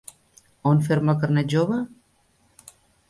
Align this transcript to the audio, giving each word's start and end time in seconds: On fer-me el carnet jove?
On 0.69 0.79
fer-me 0.87 1.13
el 1.15 1.19
carnet 1.25 1.53
jove? 1.57 1.77